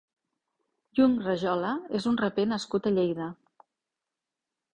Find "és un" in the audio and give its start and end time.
1.99-2.17